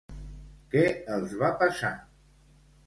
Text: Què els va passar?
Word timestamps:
Què 0.71 0.81
els 1.19 1.37
va 1.43 1.53
passar? 1.61 1.95